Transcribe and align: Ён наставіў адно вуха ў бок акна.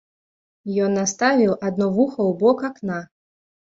Ён 0.85 0.91
наставіў 1.01 1.51
адно 1.71 1.93
вуха 2.01 2.19
ў 2.29 2.43
бок 2.45 2.69
акна. 2.75 2.99